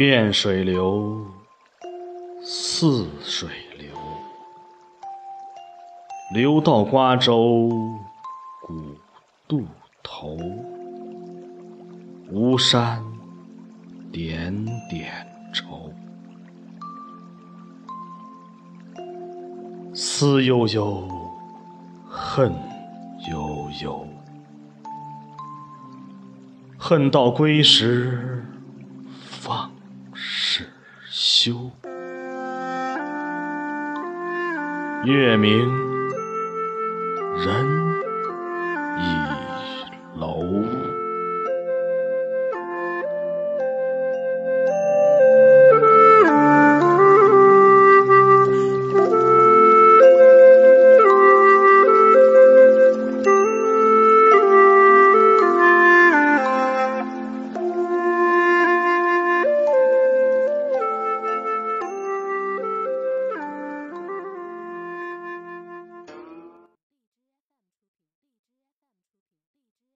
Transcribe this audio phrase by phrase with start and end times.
[0.00, 1.26] 汴水流，
[2.42, 3.94] 泗水流，
[6.32, 7.68] 流到瓜洲
[8.62, 8.96] 古
[9.46, 9.66] 渡
[10.02, 10.38] 头。
[12.30, 13.04] 巫山
[14.10, 15.12] 点点
[15.52, 15.92] 愁，
[19.92, 21.06] 思悠悠，
[22.08, 22.50] 恨
[23.30, 24.08] 悠悠，
[26.78, 28.42] 恨到归时
[29.12, 29.70] 方
[31.10, 31.72] 修。
[35.04, 35.66] 月明
[37.36, 37.66] 人
[38.96, 40.69] 倚楼。